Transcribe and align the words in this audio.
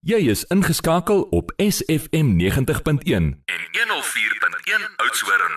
Jy 0.00 0.16
is 0.32 0.46
ingeskakel 0.48 1.26
op 1.28 1.52
SFM 1.56 2.28
90.1 2.40 3.02
en 3.04 3.26
104.1 3.44 4.94
Oudtshoorn. 4.96 5.52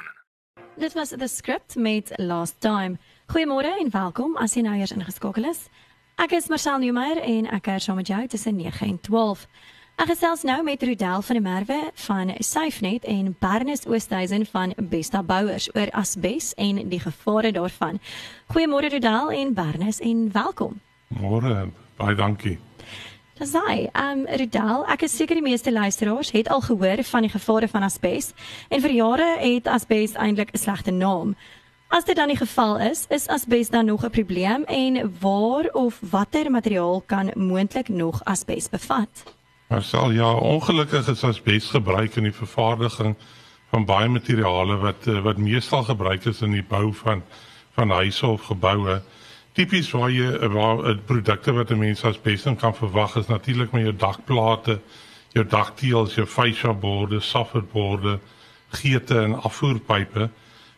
Dit 0.75 0.93
was 0.93 1.09
The 1.09 1.27
Script 1.27 1.75
met 1.75 2.11
Last 2.15 2.55
Time. 2.59 2.97
Goeiemôre 3.27 3.71
en 3.79 3.89
welkom 3.89 4.35
as 4.35 4.57
jy 4.57 4.65
nou 4.65 4.73
eers 4.75 4.91
ingeskakel 4.91 5.47
is. 5.47 5.61
Ek 6.19 6.35
is 6.35 6.49
Marcel 6.51 6.81
Nieuwmeyer 6.83 7.21
en 7.23 7.47
ek 7.55 7.63
kuier 7.69 7.85
saam 7.85 7.95
met 8.01 8.11
jou 8.11 8.19
tussen 8.27 8.59
9 8.59 8.89
en 8.89 8.99
12. 9.07 9.45
Ek 10.03 10.11
gesels 10.11 10.43
nou 10.43 10.59
met 10.67 10.83
Rudel 10.83 11.23
van 11.23 11.39
der 11.39 11.45
Merwe 11.47 11.79
van 12.09 12.35
SafeNet 12.43 13.07
en 13.07 13.31
Bernes 13.39 13.87
Oosthuizen 13.87 14.43
van 14.51 14.75
Besta 14.75 15.23
Bouwers 15.23 15.69
oor 15.71 15.87
asbes 15.95 16.51
en 16.59 16.83
die 16.91 16.99
gevare 16.99 17.55
daarvan. 17.55 18.03
Goeiemôre 18.51 18.91
Rudel 18.91 19.31
en 19.31 19.55
Bernes 19.55 20.03
en 20.03 20.27
welkom. 20.35 20.81
Môre, 21.15 21.69
baie 21.95 22.19
dankie. 22.19 22.59
Dis 23.39 23.53
hy. 23.57 23.87
Ehm 23.93 24.19
um, 24.19 24.25
Rudel, 24.29 24.83
ek 24.93 25.07
is 25.07 25.15
seker 25.17 25.39
die 25.39 25.45
meeste 25.45 25.71
luisteraars 25.73 26.29
het 26.35 26.49
al 26.53 26.61
gehoor 26.61 27.01
van 27.03 27.25
die 27.25 27.31
gevare 27.33 27.67
van 27.67 27.83
asbes 27.83 28.29
en 28.69 28.81
vir 28.83 28.93
jare 28.93 29.29
het 29.41 29.67
asbes 29.67 30.13
eintlik 30.13 30.53
'n 30.53 30.61
slegte 30.61 30.91
naam. 30.91 31.33
As 31.89 32.05
dit 32.05 32.15
dan 32.15 32.27
die 32.27 32.37
geval 32.37 32.79
is, 32.79 33.05
is 33.09 33.27
asbes 33.27 33.69
dan 33.69 33.85
nog 33.85 34.05
'n 34.05 34.09
probleem 34.09 34.63
en 34.63 35.13
waar 35.19 35.65
of 35.73 35.97
watter 35.99 36.51
materiaal 36.51 37.01
kan 37.05 37.31
moontlik 37.35 37.89
nog 37.89 38.21
asbes 38.23 38.69
bevat? 38.69 39.23
Marcel, 39.69 40.11
ja, 40.11 40.33
ongelukkig 40.33 41.07
is 41.07 41.23
asbes 41.23 41.69
gebruik 41.69 42.15
in 42.15 42.23
die 42.23 42.33
vervaardiging 42.33 43.15
van 43.69 43.85
baie 43.85 44.09
materiale 44.09 44.77
wat 44.77 45.07
eh, 45.07 45.21
wat 45.23 45.37
meestal 45.37 45.83
gebruik 45.83 46.25
is 46.25 46.41
in 46.41 46.51
die 46.51 46.65
bou 46.69 46.93
van 46.93 47.23
van 47.71 47.89
huise 47.89 48.27
of 48.27 48.41
geboue 48.41 49.01
tipies 49.53 49.91
waar 49.93 50.11
jy 50.11 50.49
waar 50.53 50.81
uh, 50.81 50.95
produkte 51.05 51.53
wat 51.53 51.71
'n 51.71 51.77
mens 51.77 52.03
as 52.03 52.21
beste 52.21 52.55
kan 52.55 52.75
verwag 52.75 53.15
is 53.15 53.27
natuurlik 53.27 53.71
met 53.71 53.83
jou 53.83 53.95
dakplate, 53.95 54.79
jou 55.33 55.45
dakteels, 55.45 56.15
jou 56.15 56.27
fascia 56.27 56.73
borde, 56.73 57.19
soffit 57.19 57.71
borde, 57.71 58.19
geete 58.69 59.19
en 59.21 59.41
afvoerpype. 59.41 60.29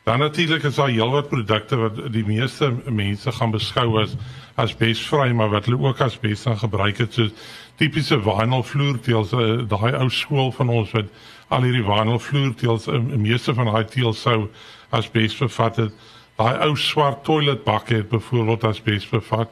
Dan 0.04 0.20
natuurlik 0.20 0.64
is 0.64 0.76
daar 0.76 0.90
heelwat 0.90 1.30
produkte 1.30 1.76
wat 1.76 2.12
die 2.14 2.26
meeste 2.26 2.74
mense 2.86 3.32
gaan 3.32 3.52
beskou 3.52 4.02
as 4.02 4.16
as 4.56 4.76
besvry 4.78 5.32
maar 5.34 5.50
wat 5.50 5.66
hulle 5.66 5.88
ook 5.88 6.02
as 6.02 6.20
bes 6.20 6.44
dan 6.44 6.58
gebruik 6.58 6.98
het 6.98 7.14
soos 7.14 7.32
tipiese 7.76 8.20
vinyl 8.24 8.64
vloerteels 8.64 9.34
uh, 9.34 9.66
daai 9.68 9.96
ou 10.00 10.10
skool 10.10 10.52
van 10.56 10.70
ons 10.70 10.92
wat 10.96 11.10
al 11.48 11.66
hierdie 11.68 11.84
vinyl 11.84 12.20
vloerteels 12.20 12.88
uh, 12.88 13.00
meeste 13.00 13.54
van 13.54 13.68
daai 13.68 13.84
teels 13.86 14.22
sou 14.22 14.48
as 14.96 15.10
bes 15.12 15.36
bevat 15.42 15.82
het 15.84 16.06
daai 16.36 16.58
ou 16.68 16.76
swart 16.76 17.24
toiletbakke 17.24 17.96
het 17.96 18.10
byvoorbeeld 18.10 18.64
asbes 18.64 19.10
bevat. 19.10 19.50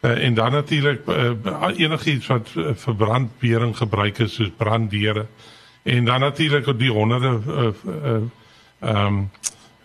Uh, 0.00 0.24
en 0.24 0.34
dan 0.34 0.52
natuurlik 0.52 1.06
uh, 1.06 1.30
enigiets 1.76 2.26
wat 2.26 2.48
uh, 2.56 2.74
vir 2.74 2.94
brandbering 2.94 3.76
gebruik 3.76 4.18
is 4.18 4.34
soos 4.34 4.52
branddeure. 4.56 5.26
En 5.82 6.04
dan 6.04 6.20
natuurlik 6.20 6.78
die 6.78 6.90
honderde 6.90 7.38
ehm 7.46 7.72
uh, 7.88 8.20
uh, 8.82 9.04
um, 9.06 9.30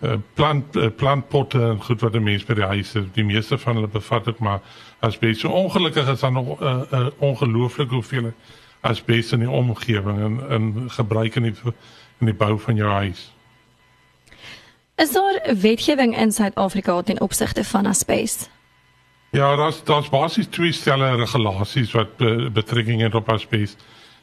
uh, 0.02 0.14
plant 0.34 0.76
uh, 0.76 0.88
plantpotte 0.96 1.62
en 1.62 1.84
goed 1.84 2.02
wat 2.02 2.14
'n 2.14 2.24
mens 2.24 2.46
by 2.46 2.54
die 2.54 2.64
huis 2.64 2.94
het. 2.94 3.14
Die 3.14 3.24
meeste 3.24 3.58
van 3.58 3.76
hulle 3.76 3.88
bevat 3.88 4.28
ook 4.28 4.40
maar 4.40 4.62
asbes. 5.00 5.40
So 5.40 5.50
ongelukkig 5.50 6.08
is 6.08 6.20
daar 6.20 6.32
nog 6.32 6.59
'n 6.59 6.64
uh, 6.64 6.82
uh, 6.92 7.08
ongelooflike 7.18 7.94
hoeveelheid 7.94 8.36
asbes 8.82 9.32
in 9.32 9.40
die 9.40 9.50
omgewing 9.50 10.20
en 10.20 10.50
in 10.50 10.92
gebruik 10.92 11.36
in 11.36 11.44
die 11.44 11.54
in 12.20 12.26
die 12.26 12.34
bou 12.34 12.59
van 12.59 12.76
jou 12.76 12.92
huis. 12.92 13.34
Is 14.96 15.12
daar 15.12 15.56
wetgewing 15.62 16.18
in 16.18 16.32
Suid-Afrika 16.32 17.02
ten 17.02 17.22
opsigte 17.22 17.64
van 17.64 17.86
asbes? 17.86 18.50
Ja, 19.30 19.56
daar's 19.56 19.84
daar's 19.84 20.10
basies 20.10 20.48
twee 20.48 20.72
stelle 20.72 21.16
regulasies 21.16 21.92
wat 21.92 22.18
be, 22.18 22.50
betrekking 22.54 23.02
het 23.02 23.16
op 23.16 23.30
asbes. 23.30 23.76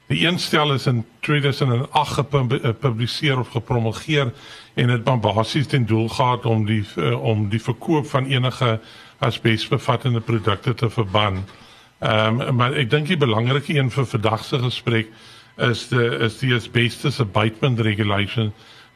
Die 0.07 0.27
een 0.27 0.39
stel 0.39 0.73
is 0.73 0.87
in 0.87 1.05
2008 1.21 2.13
gepubliseer 2.13 3.39
of 3.39 3.49
gepromulgeer 3.49 4.33
en 4.75 4.87
dit 4.87 5.07
het 5.09 5.21
basies 5.21 5.67
ten 5.67 5.87
doel 5.87 6.09
gehad 6.09 6.47
om 6.47 6.65
die 6.67 6.85
uh, 6.97 7.23
om 7.23 7.49
die 7.49 7.63
verkoop 7.63 8.07
van 8.07 8.27
enige 8.27 8.81
asbesbevattende 9.19 10.21
produkte 10.21 10.75
te 10.75 10.91
verbân. 10.91 11.45
Ehm 11.99 12.41
um, 12.41 12.57
maar 12.57 12.73
ek 12.73 12.91
dink 12.91 13.07
die 13.07 13.17
belangrike 13.17 13.77
een 13.77 13.91
vir 13.91 14.07
vandag 14.07 14.45
se 14.45 14.59
gesprek 14.59 15.09
is 15.57 15.89
die 15.89 16.19
is 16.19 16.39
die 16.39 16.55
asbestos 16.55 17.21
abatement 17.21 17.81
regulation 17.81 18.53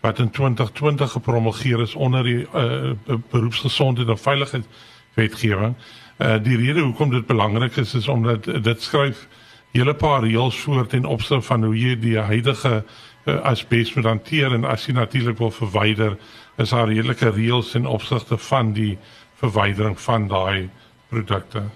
wat 0.07 0.19
in 0.23 0.31
2020 0.31 1.11
gepromulgeer 1.11 1.81
is 1.83 1.95
onder 1.95 2.23
die 2.25 2.47
uh, 2.55 2.93
beroepsgesondheid 3.31 4.09
en 4.09 4.19
veiligheid 4.19 4.67
wetgewing. 5.15 5.75
Uh, 6.19 6.37
die 6.43 6.57
rede 6.57 6.81
hoekom 6.81 7.11
dit 7.11 7.27
belangrik 7.27 7.77
is 7.83 7.95
is 7.95 8.09
omdat 8.09 8.45
dit 8.45 8.83
skryf 8.83 9.27
hele 9.75 9.95
paar 9.95 10.23
reëls 10.25 10.59
voor 10.65 10.87
ten 10.87 11.05
opsigte 11.05 11.43
van 11.49 11.65
hoe 11.65 11.75
jy 11.77 11.97
die 12.01 12.19
huidige 12.19 12.85
uh, 12.85 13.41
asbes 13.51 13.95
moet 13.95 14.07
hanteer 14.07 14.55
en 14.55 14.65
as 14.65 14.87
jy 14.87 14.95
natuurlik 14.97 15.39
wil 15.43 15.51
verwyder, 15.51 16.15
is 16.57 16.71
daar 16.71 16.89
redelike 16.89 17.33
reëls 17.35 17.75
in 17.75 17.91
opsigte 17.91 18.39
van 18.39 18.73
die 18.77 18.95
verwydering 19.43 19.99
van 20.01 20.29
daai 20.31 20.71
produkte. 21.11 21.67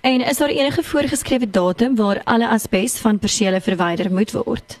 En 0.00 0.20
is 0.20 0.38
daar 0.38 0.52
enige 0.52 0.82
voorgeskrewe 0.82 1.50
datum 1.50 1.96
waar 1.96 2.22
alle 2.24 2.48
asbes 2.48 2.98
van 3.00 3.18
persele 3.18 3.60
verwyder 3.60 4.12
moet 4.12 4.32
word? 4.32 4.78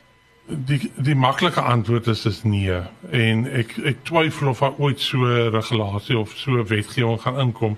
Die 0.50 0.90
die 0.96 1.14
maklike 1.14 1.60
antwoord 1.60 2.06
is 2.06 2.24
is 2.26 2.42
nee. 2.42 2.80
En 3.10 3.44
ek 3.46 3.76
ek 3.86 4.00
twyfel 4.08 4.48
of 4.50 4.58
daar 4.58 4.78
ooit 4.78 5.00
so 5.00 5.18
'n 5.22 5.50
regulasie 5.54 6.18
of 6.18 6.32
so 6.36 6.64
wetgewing 6.64 7.20
gaan 7.22 7.38
inkom. 7.38 7.76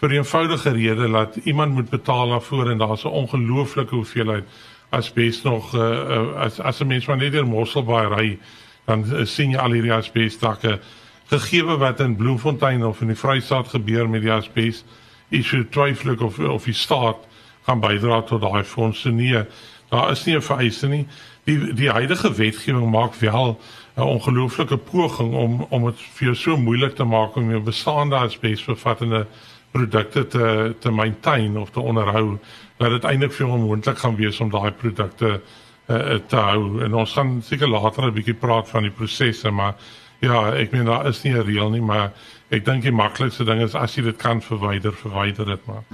Vir 0.00 0.08
'n 0.08 0.16
eenvoudige 0.16 0.70
rede 0.70 1.10
dat 1.10 1.36
iemand 1.36 1.72
moet 1.72 1.90
betaal 1.90 2.28
daarvoor 2.28 2.70
en 2.70 2.78
daar's 2.78 3.04
'n 3.04 3.08
ongelooflike 3.08 3.94
hoeveelheid. 3.94 4.44
Asbes 4.88 5.42
nog 5.42 5.74
uh, 5.74 6.34
as 6.36 6.60
as 6.60 6.80
'n 6.80 6.86
mens 6.86 7.06
maar 7.06 7.16
net 7.16 7.32
deur 7.32 7.46
Mosselbaai 7.46 8.06
ry 8.06 8.38
dan 8.84 9.04
uh, 9.12 9.24
sien 9.24 9.50
jy 9.50 9.58
al 9.58 9.72
hierdie 9.72 9.92
asbes 9.92 10.36
takke 10.36 10.80
gegee 11.26 11.62
wat 11.62 12.00
in 12.00 12.16
Bloemfontein 12.16 12.84
of 12.84 13.00
in 13.00 13.06
die 13.06 13.16
Vrystaat 13.16 13.68
gebeur 13.68 14.08
met 14.08 14.22
die 14.22 14.32
asbes 14.32 14.84
is 15.28 15.48
so 15.48 15.64
twyfel 15.70 16.16
of 16.24 16.38
of 16.38 16.64
die 16.64 16.74
staat 16.74 17.26
gaan 17.66 17.80
bydra 17.80 18.22
tot 18.22 18.40
daai 18.40 18.64
fondse. 18.64 19.10
Nee 19.10 19.44
daar 19.90 20.10
is 20.10 20.24
nie 20.24 20.36
'n 20.36 20.42
vereiste 20.42 20.88
nie 20.88 21.06
die 21.44 21.74
die 21.74 21.90
huidige 21.90 22.34
wetgewing 22.34 22.90
maak 22.90 23.14
wel 23.14 23.60
'n 23.96 24.02
ongelooflike 24.02 24.76
poging 24.76 25.34
om 25.34 25.66
om 25.70 25.84
dit 25.84 26.00
vir 26.16 26.24
jou 26.26 26.34
so 26.34 26.56
moeilik 26.56 26.94
te 26.94 27.04
maak 27.04 27.36
om 27.36 27.50
jou 27.50 27.60
bestaande 27.60 28.16
asbesbevattende 28.16 29.26
produkte 29.70 30.26
te 30.26 30.74
te 30.80 30.90
maintain 30.90 31.58
of 31.58 31.70
te 31.70 31.80
onderhou 31.80 32.38
dat 32.76 32.90
dit 32.90 33.04
eintlik 33.04 33.32
vir 33.32 33.46
jou 33.46 33.58
onmoontlik 33.58 33.98
gaan 33.98 34.16
wees 34.16 34.40
om 34.40 34.50
daai 34.50 34.70
produkte 34.70 35.40
uh, 35.86 36.14
te 36.26 36.36
hou. 36.36 36.82
En 36.84 36.94
ons 36.94 37.12
gaan 37.12 37.42
seker 37.42 37.68
later 37.68 38.06
'n 38.06 38.14
bietjie 38.14 38.34
praat 38.34 38.68
van 38.68 38.82
die 38.82 38.90
prosesse 38.90 39.50
maar 39.50 39.74
ja 40.20 40.54
ek 40.54 40.72
meen 40.72 40.84
daar 40.84 41.06
is 41.06 41.22
nie 41.22 41.32
'n 41.32 41.44
reël 41.44 41.70
nie 41.70 41.80
maar 41.80 42.12
ek 42.48 42.64
dink 42.64 42.82
die 42.82 42.92
maklikste 42.92 43.44
ding 43.44 43.60
is 43.60 43.74
as 43.74 43.96
jy 43.96 44.02
dit 44.02 44.16
kan 44.16 44.42
verwyder 44.42 44.92
verwyder 44.92 45.46
dit 45.46 45.66
maar 45.66 45.84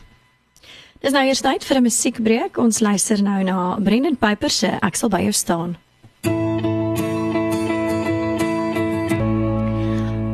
Dis 1.00 1.14
nou 1.16 1.22
eers 1.24 1.40
tyd 1.40 1.64
vir 1.64 1.76
'n 1.78 1.82
musiekbreek. 1.82 2.58
Ons 2.58 2.80
luister 2.80 3.22
nou 3.22 3.42
na 3.42 3.78
Brendan 3.80 4.16
Piper 4.16 4.50
se 4.50 4.68
Ek 4.82 4.96
sal 4.96 5.08
by 5.08 5.22
jou 5.22 5.32
staan. 5.32 5.76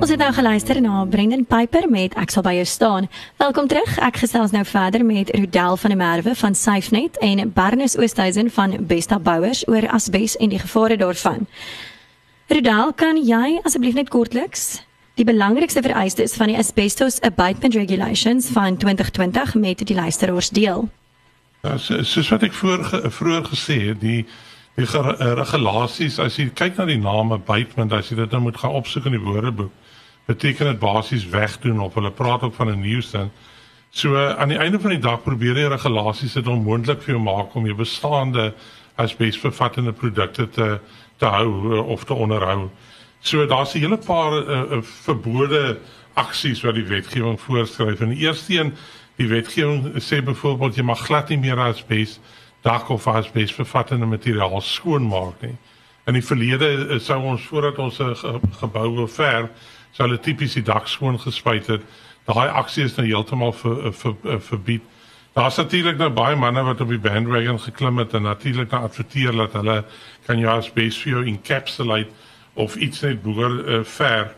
Ons 0.00 0.10
het 0.10 0.18
nou 0.18 0.32
geluister 0.32 0.80
na 0.80 1.04
Brendan 1.04 1.46
Piper 1.46 1.88
met 1.88 2.14
Ek 2.16 2.30
sal 2.30 2.42
by 2.42 2.54
jou 2.54 2.64
staan. 2.64 3.08
Welkom 3.36 3.68
terug. 3.68 3.98
Ek 3.98 4.16
gesels 4.16 4.50
nou 4.50 4.64
verder 4.64 5.04
met 5.04 5.30
Rudel 5.30 5.76
van 5.76 5.90
der 5.90 5.98
Merwe 5.98 6.34
van 6.34 6.54
SafeNet 6.54 7.18
en 7.18 7.52
Barnes 7.52 7.96
Oosthuizen 7.96 8.50
van 8.50 8.86
Besta 8.86 9.18
Bouwers 9.18 9.68
oor 9.68 9.88
asbes 9.88 10.36
en 10.36 10.48
die 10.48 10.58
gevare 10.58 10.96
daarvan. 10.96 11.46
Rudel, 12.48 12.92
kan 12.92 13.16
jy 13.16 13.60
asseblief 13.62 13.94
net 13.94 14.08
kortliks 14.08 14.82
Die 15.16 15.24
belangrikste 15.24 15.80
vereistes 15.80 16.34
van 16.36 16.50
die 16.52 16.58
asbestos 16.60 17.22
abatement 17.24 17.74
regulations 17.74 18.50
van 18.52 18.76
2020 18.76 19.54
met 19.54 19.80
die 19.88 19.94
luisteraars 19.96 20.50
deel. 20.52 20.88
Ja, 21.64 21.78
soos 21.80 22.28
wat 22.28 22.42
ek 22.44 22.52
voor 22.52 22.82
vroeër 23.14 23.46
gesê 23.48 23.78
het, 23.88 24.00
die 24.00 24.26
die 24.76 24.84
regulasies 25.38 26.18
as 26.20 26.36
jy 26.36 26.50
kyk 26.52 26.76
na 26.76 26.84
die 26.84 26.98
naam 27.00 27.32
abatement, 27.32 27.94
as 27.96 28.10
jy 28.10 28.18
dit 28.18 28.34
nou 28.36 28.42
moet 28.44 28.58
gaan 28.60 28.76
opsoek 28.76 29.06
in 29.08 29.16
die 29.16 29.22
woordeboek, 29.22 29.72
beteken 30.28 30.68
dit 30.74 30.82
basies 30.82 31.24
wegdoen 31.32 31.80
of 31.80 31.96
hulle 31.96 32.12
praat 32.12 32.44
ook 32.44 32.54
van 32.54 32.68
'n 32.74 32.84
nuisance. 32.84 33.32
So 33.90 34.20
aan 34.20 34.52
die 34.52 34.60
einde 34.60 34.80
van 34.80 34.90
die 34.90 35.00
dag 35.00 35.22
probeer 35.22 35.54
die 35.54 35.68
regulasies 35.68 36.36
dit 36.36 36.46
onmoontlik 36.46 37.00
vir 37.02 37.14
jou 37.14 37.22
maak 37.22 37.54
om 37.54 37.64
jou 37.64 37.76
bestaande 37.76 38.52
asbesbevattende 38.96 39.92
produkte 39.92 40.50
te 40.50 40.78
te 41.16 41.26
hou 41.26 41.72
eh, 41.72 41.88
of 41.88 42.04
te 42.04 42.14
onderhou. 42.14 42.68
So 43.26 43.46
daar's 43.46 43.74
'n 43.74 43.78
hele 43.78 43.98
paar 43.98 44.32
uh, 44.32 44.78
verbode 44.80 45.78
aksies 46.14 46.60
wat 46.60 46.74
die 46.74 46.86
wetgewing 46.86 47.40
voorskryf. 47.40 48.00
En 48.00 48.08
die 48.08 48.18
eerste 48.18 48.54
een, 48.54 48.74
die 49.16 49.26
wetgewing 49.28 49.98
sê 49.98 50.22
byvoorbeeld 50.22 50.76
jy 50.76 50.82
mag 50.82 51.00
glad 51.00 51.28
nie 51.28 51.38
meer 51.38 51.58
asbes 51.58 52.20
dak 52.60 52.88
of 52.88 53.06
asbes 53.06 53.54
bevattende 53.54 54.06
materiaal 54.06 54.60
skoonmaak 54.60 55.40
nie. 55.40 55.56
In 56.06 56.12
die 56.12 56.22
verlede 56.24 56.68
uh, 56.86 56.98
sou 56.98 57.18
ons 57.22 57.42
voordat 57.42 57.78
ons 57.78 57.98
'n 57.98 58.14
ge 58.14 58.40
gebou 58.60 58.94
wil 58.94 59.08
verf, 59.08 59.50
sou 59.90 60.06
hulle 60.06 60.20
tipies 60.20 60.54
die 60.54 60.62
dak 60.62 60.86
skoon 60.86 61.18
gespuit 61.18 61.66
het. 61.66 61.82
Daai 62.24 62.48
aksie 62.48 62.84
is 62.84 62.94
nou 62.96 63.06
heeltemal 63.06 63.52
ver, 63.52 63.92
ver, 63.92 64.14
ver, 64.22 64.40
verbied. 64.40 64.82
Daar's 65.32 65.56
natuurlik 65.56 65.98
nou 65.98 66.10
baie 66.10 66.36
manne 66.36 66.62
wat 66.62 66.80
op 66.80 66.88
die 66.88 66.98
bandwagon 66.98 67.60
geklim 67.60 67.98
het 67.98 68.14
en 68.14 68.22
natuurlik 68.22 68.70
nou 68.70 68.82
adverteer 68.82 69.32
dat 69.32 69.52
hulle 69.52 69.84
kan 70.26 70.38
jou 70.38 70.58
asbes 70.58 70.98
vir 70.98 71.12
jou 71.12 71.24
encapsulate 71.24 72.10
of 72.56 72.76
iets 72.76 73.00
net 73.04 73.22
boer 73.22 73.56
uh, 73.60 73.80
ver. 73.84 74.32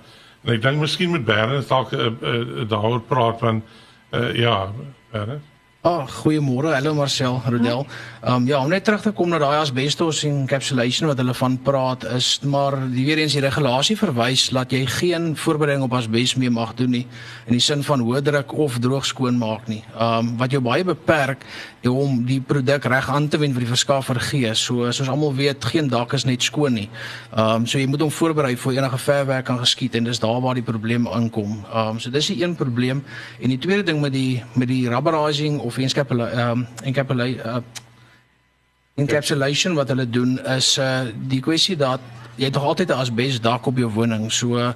En 0.44 0.54
ek 0.54 0.62
dink 0.62 0.82
miskien 0.82 1.12
met 1.14 1.24
Bernard 1.26 1.68
dalk 1.70 1.92
uh, 1.94 2.10
uh, 2.22 2.64
daaroor 2.68 3.00
praat 3.06 3.38
van 3.42 3.62
uh, 4.10 4.34
ja, 4.34 4.72
Bernard. 5.12 5.44
Ah, 5.80 6.08
goeiemôre. 6.10 6.74
Hallo 6.74 6.92
Marcel, 6.92 7.40
Rodel. 7.46 7.86
Ehm 8.22 8.34
um, 8.34 8.46
ja, 8.46 8.58
om 8.58 8.68
net 8.68 8.84
terug 8.84 9.02
te 9.02 9.12
kom 9.14 9.28
na 9.30 9.38
daai 9.38 9.60
asbestos 9.60 10.24
encapsulation 10.26 11.06
wat 11.06 11.20
hulle 11.22 11.34
van 11.38 11.54
praat 11.62 12.02
is 12.16 12.40
maar 12.42 12.74
die 12.90 13.04
weer 13.06 13.20
eens 13.22 13.36
die 13.36 13.42
regulasie 13.44 13.94
verwys 13.96 14.48
dat 14.50 14.74
jy 14.74 14.80
geen 14.90 15.36
voorbereiding 15.38 15.84
op 15.86 15.94
asbes 15.94 16.34
mee 16.34 16.50
mag 16.50 16.74
doen 16.74 16.90
nie 16.90 17.04
in 17.46 17.54
die 17.54 17.62
sin 17.62 17.84
van 17.86 18.02
hoë 18.02 18.24
druk 18.26 18.52
of 18.58 18.80
droog 18.82 19.06
skoon 19.06 19.38
maak 19.38 19.68
nie. 19.70 19.84
Ehm 19.94 20.18
um, 20.18 20.32
wat 20.42 20.50
jou 20.50 20.60
baie 20.60 20.82
beperk 20.84 21.46
om 21.86 22.24
die 22.26 22.40
produk 22.40 22.84
reg 22.90 23.06
aan 23.08 23.28
te 23.30 23.38
wend 23.38 23.54
vir 23.54 23.62
die 23.62 23.70
verskaffer 23.70 24.18
gee. 24.20 24.50
So 24.58 24.90
soos 24.90 25.08
almal 25.08 25.30
weet, 25.38 25.64
geen 25.64 25.88
dak 25.88 26.12
is 26.12 26.26
net 26.26 26.42
skoon 26.42 26.74
nie. 26.74 26.88
Ehm 27.30 27.62
um, 27.62 27.66
so 27.66 27.78
jy 27.78 27.86
moet 27.86 28.02
hom 28.02 28.10
voorberei 28.10 28.56
vir 28.56 28.80
enige 28.80 28.98
verwerk 28.98 29.46
kan 29.46 29.62
geskied 29.62 29.94
en 29.94 30.10
dis 30.10 30.18
daar 30.18 30.42
waar 30.42 30.58
die 30.58 30.66
probleem 30.66 31.06
inkom. 31.06 31.62
Ehm 31.70 31.94
um, 31.94 32.00
so 32.02 32.10
dis 32.10 32.32
die 32.34 32.42
een 32.42 32.58
probleem 32.58 33.04
en 33.40 33.48
die 33.54 33.58
tweede 33.62 33.86
ding 33.86 34.02
met 34.02 34.12
die 34.12 34.42
met 34.54 34.68
die 34.68 34.88
rubberizing 34.90 35.60
of 35.60 35.77
encapsulation 35.84 36.38
ehm 36.38 36.50
um, 36.50 36.66
encapsulation 36.82 37.46
uh, 37.46 37.62
encapsulation 38.98 39.74
wat 39.74 39.88
hulle 39.88 40.06
doen 40.10 40.38
is 40.56 40.78
uh 40.78 41.06
die 41.30 41.40
kwessie 41.40 41.76
dat 41.76 42.00
jy 42.38 42.50
tog 42.54 42.62
altyd 42.62 42.90
'n 42.90 43.00
asbes 43.02 43.40
dak 43.40 43.66
op 43.66 43.76
jou 43.78 43.90
woning. 43.90 44.30
So 44.32 44.56
ehm 44.58 44.74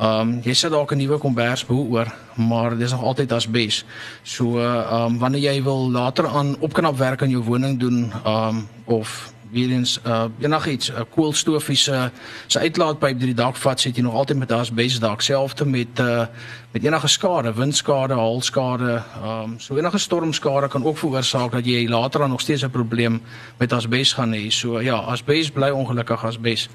um, 0.00 0.40
jy 0.42 0.54
sit 0.54 0.70
dalk 0.70 0.92
'n 0.92 0.98
nuwe 0.98 1.18
kombers 1.18 1.64
bo 1.66 1.74
oor, 1.74 2.08
maar 2.36 2.76
dis 2.76 2.90
nog 2.90 3.02
altyd 3.02 3.32
asbes. 3.32 3.84
So 4.22 4.58
ehm 4.58 4.94
um, 4.94 5.18
wanneer 5.18 5.52
jy 5.52 5.62
wil 5.62 5.90
later 5.90 6.26
aan 6.28 6.56
opknapwerk 6.60 7.22
aan 7.22 7.30
jou 7.30 7.42
woning 7.44 7.78
doen 7.78 8.12
ehm 8.24 8.48
um, 8.48 8.68
of 8.84 9.32
weer 9.52 9.70
eens 9.70 10.00
uh 10.06 10.24
enigiets 10.40 10.90
'n 10.90 11.06
koolstofie 11.10 11.76
se 11.76 12.10
se 12.46 12.58
uitlaatpyp 12.58 13.18
deur 13.18 13.26
die 13.26 13.34
dak 13.34 13.56
vat, 13.56 13.80
sit 13.80 13.96
jy 13.96 14.02
nog 14.02 14.14
altyd 14.14 14.36
met 14.36 14.48
daas 14.48 14.72
base 14.72 15.00
dak 15.00 15.20
selfte 15.20 15.64
met 15.64 15.98
uh 16.00 16.26
met 16.72 16.84
enige 16.84 17.08
skade, 17.08 17.52
windskade, 17.52 18.14
haalskade, 18.14 19.02
um, 19.24 19.54
so 19.60 19.76
enige 19.76 19.98
stormskade 19.98 20.68
kan 20.68 20.84
ook 20.84 20.98
veroorsaak 20.98 21.52
dat 21.52 21.66
jy 21.66 21.88
later 21.88 22.20
dan 22.20 22.30
nog 22.30 22.40
steeds 22.40 22.62
'n 22.62 22.70
probleem 22.70 23.22
met 23.58 23.72
asbes 23.72 24.12
gaan 24.12 24.32
hê. 24.32 24.48
So 24.48 24.80
ja, 24.80 24.94
asbes 24.94 25.50
bly 25.50 25.70
ongelukkig 25.70 26.24
asbes. 26.24 26.68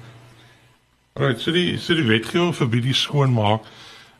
Right, 1.14 1.40
so 1.40 1.52
die 1.52 1.78
so 1.78 1.94
die 1.94 2.06
wetgewing 2.06 2.56
verbied 2.56 2.82
die 2.82 2.94
skoonmaak. 2.94 3.60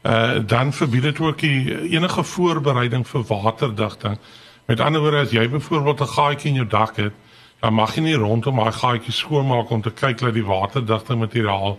Uh 0.03 0.39
dan 0.47 0.73
verbied 0.73 1.03
dit 1.03 1.21
ook 1.21 1.39
die 1.39 1.89
enige 1.89 2.23
voorbereiding 2.23 3.09
vir 3.09 3.23
waterdigting. 3.23 4.19
Met 4.67 4.81
ander 4.81 5.01
woorde 5.01 5.17
as 5.17 5.31
jy 5.31 5.49
byvoorbeeld 5.49 6.01
'n 6.01 6.07
gaatjie 6.07 6.49
in 6.51 6.55
jou 6.55 6.67
dak 6.67 6.97
het, 6.97 7.13
dan 7.61 7.75
mag 7.75 7.95
jy 7.97 8.03
nie 8.03 8.19
rondom 8.19 8.57
daai 8.57 8.73
gaatjie 8.73 9.13
skoonmaak 9.13 9.71
om 9.71 9.83
te 9.83 9.91
kyk 9.91 10.19
dat 10.19 10.35
die 10.35 10.47
waterdigte 10.47 11.17
materiaal 11.19 11.79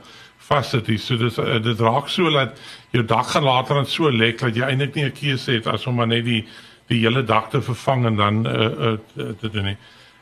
vassit. 0.49 0.89
So 0.99 1.17
dis 1.17 1.37
eh, 1.37 1.59
dit 1.63 1.79
raak 1.79 2.09
so 2.09 2.31
dat 2.33 2.57
jou 2.91 3.05
dak 3.05 3.31
gaan 3.31 3.43
later 3.43 3.75
dan 3.75 3.85
so 3.85 4.11
lek 4.11 4.39
dat 4.39 4.55
jy 4.55 4.65
eintlik 4.65 4.95
nie 4.95 5.05
'n 5.05 5.13
keuse 5.13 5.51
het 5.51 5.67
as 5.67 5.87
om 5.87 5.95
maar 5.95 6.07
net 6.07 6.25
die 6.25 6.47
die 6.87 6.99
hele 7.05 7.23
dak 7.23 7.49
te 7.49 7.61
vervang 7.61 8.05
en 8.05 8.15
dan 8.15 8.47
uh, 8.47 8.53
uh, 8.57 8.97
te 9.39 9.49
doen 9.49 9.63
nie. 9.63 9.77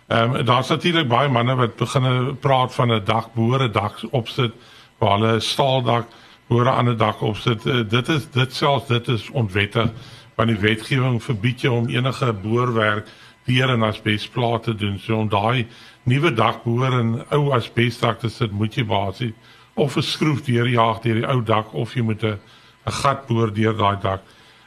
Ehm 0.07 0.36
um, 0.36 0.45
daar's 0.45 0.69
natuurlik 0.69 1.07
baie 1.07 1.30
manne 1.30 1.56
wat 1.56 1.75
begin 1.75 2.38
praat 2.39 2.74
van 2.74 2.92
'n 2.92 3.04
dak 3.06 3.33
boere 3.33 3.69
dak 3.69 4.04
opsit 4.12 4.51
waar 4.98 5.18
hulle 5.18 5.36
'n 5.36 5.42
staaldak 5.42 6.07
boere 6.48 6.69
aan 6.69 6.89
'n 6.89 6.98
dak 6.98 7.21
opsit. 7.21 7.65
Uh, 7.65 7.89
dit 7.89 8.09
is 8.09 8.31
dit 8.31 8.54
selfs 8.54 8.88
dit 8.88 9.07
is 9.07 9.30
onwettig 9.30 9.89
want 10.36 10.50
die 10.50 10.59
wetgewing 10.59 11.24
verbied 11.24 11.62
jou 11.62 11.74
om 11.74 11.89
enige 11.89 12.33
boorwerk 12.33 13.07
deur 13.47 13.73
in 13.73 13.83
asbesplaat 13.83 14.63
te 14.63 14.75
doen. 14.75 14.99
So 14.99 15.17
om 15.17 15.29
daai 15.29 15.67
nuwe 16.03 16.33
dak 16.33 16.63
behoor 16.63 16.99
in 16.99 17.13
ou 17.31 17.51
asbesdak 17.55 18.19
te 18.19 18.29
sit, 18.29 18.51
moet 18.51 18.75
jy 18.75 18.85
basies 18.85 19.33
of 19.77 19.97
'n 19.97 20.01
skroef 20.01 20.41
deurjaag 20.45 21.01
deur 21.01 21.15
die 21.21 21.27
ou 21.27 21.41
dak 21.41 21.73
of 21.73 21.94
jy 21.95 22.01
moet 22.01 22.23
'n 22.23 22.39
'n 22.88 22.91
gat 22.91 23.27
boor 23.27 23.53
deur 23.53 23.73
daai 23.77 23.97
dak. 24.01 24.21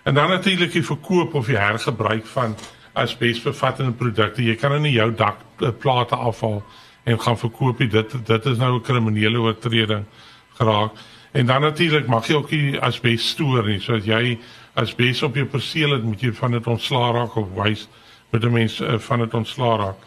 En 0.04 0.14
dan 0.14 0.28
natuurlik 0.28 0.72
die 0.72 0.84
verkoop 0.84 1.34
of 1.34 1.46
die 1.46 1.56
hergebruik 1.56 2.26
van 2.26 2.56
asbesbevattende 2.92 3.92
produkte. 3.92 4.42
Jy 4.44 4.56
kan 4.56 4.72
in 4.72 4.92
jou 4.92 5.14
dak 5.14 5.36
eh, 5.60 5.68
plate 5.78 6.16
afval 6.16 6.62
en 7.04 7.20
gaan 7.20 7.38
verkoop 7.38 7.80
jy 7.80 7.88
dit 7.88 8.26
dit 8.26 8.46
is 8.46 8.58
nou 8.58 8.74
'n 8.76 8.82
kriminele 8.82 9.40
oortreding 9.40 10.04
geraak. 10.58 10.92
En 11.32 11.46
dan 11.46 11.60
natuurlik 11.60 12.06
mag 12.06 12.26
jy 12.26 12.34
ook 12.34 12.50
nie 12.50 12.80
asbes 12.80 13.28
stoor 13.28 13.66
nie. 13.66 13.80
So 13.80 13.94
as 13.94 14.04
jy 14.04 14.38
asbes 14.74 15.22
op 15.22 15.34
jou 15.34 15.46
perseel 15.46 15.92
het, 15.92 16.02
moet 16.02 16.20
jy 16.20 16.32
van 16.32 16.50
dit 16.50 16.66
ontslaa 16.66 17.12
raak 17.12 17.36
of 17.36 17.48
wys 17.54 17.88
met 18.30 18.44
'n 18.44 18.52
mens 18.52 18.80
uh, 18.80 18.98
van 18.98 19.18
dit 19.18 19.34
ontslaa 19.34 19.76
raak. 19.76 20.00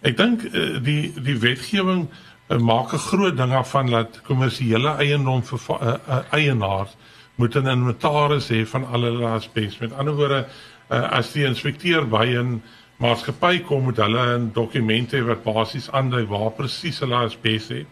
Ek 0.00 0.16
dink 0.16 0.42
uh, 0.42 0.78
die 0.82 1.12
die 1.22 1.38
wetgewing 1.38 2.08
uh, 2.48 2.58
maak 2.58 2.92
'n 2.92 2.98
groot 2.98 3.36
ding 3.36 3.52
af 3.52 3.70
van 3.70 3.90
dat 3.90 4.20
kommersiële 4.22 4.96
eiendom 4.96 5.42
vir 5.42 5.60
uh, 5.70 5.94
uh, 6.08 6.18
eienaars 6.30 6.96
moet 7.34 7.54
'n 7.54 7.66
inventaris 7.66 8.48
hê 8.48 8.66
van 8.66 8.86
al 8.86 9.02
hulle 9.02 9.26
asbes. 9.26 9.78
Met 9.78 9.92
ander 9.92 10.14
woorde, 10.14 10.46
uh, 10.90 11.10
as 11.10 11.32
die 11.32 11.44
inspekteur 11.44 12.08
by 12.08 12.26
'n 12.26 12.62
maatskappy 12.96 13.60
kom 13.60 13.86
met 13.86 13.96
hulle 13.96 14.38
'n 14.38 14.50
dokument 14.52 15.12
hê 15.12 15.22
wat 15.26 15.42
basies 15.42 15.90
aandui 15.90 16.26
waar 16.26 16.50
presies 16.50 16.98
hulle 16.98 17.16
asbes 17.16 17.68
het 17.68 17.86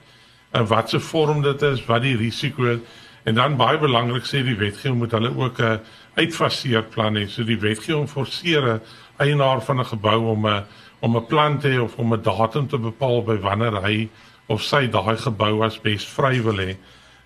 en 0.53 0.67
wat 0.67 0.91
se 0.91 1.01
vorm 1.01 1.43
dit 1.43 1.63
is, 1.63 1.85
wat 1.87 2.03
die 2.03 2.17
risiko 2.17 2.65
is 2.65 2.81
en 3.25 3.35
dan 3.35 3.57
baie 3.57 3.79
belangrik 3.79 4.25
sê 4.27 4.43
die 4.43 4.59
wetgewing 4.59 4.99
moet 4.99 5.13
hulle 5.13 5.31
ook 5.37 5.61
'n 5.61 5.81
uitfaseerplan 6.15 7.17
hê. 7.17 7.29
So 7.29 7.45
die 7.45 7.59
wetgewing 7.59 8.09
forceer 8.09 8.81
eienaar 9.25 9.63
van 9.63 9.81
'n 9.81 9.91
gebou 9.95 10.19
om 10.35 10.47
'n 10.47 10.65
om 11.01 11.17
'n 11.17 11.27
plan 11.27 11.59
te 11.59 11.69
hê 11.69 11.79
of 11.81 11.97
om 11.97 12.13
'n 12.15 12.23
datum 12.23 12.69
te 12.69 12.79
bepaal 12.79 13.23
by 13.23 13.37
wanneer 13.41 13.83
hy 13.83 14.09
of 14.47 14.63
sy 14.63 14.87
daai 14.87 15.17
gebou 15.17 15.63
as 15.65 15.81
bes 15.81 16.05
vry 16.05 16.43
wil 16.43 16.59
hê. 16.59 16.77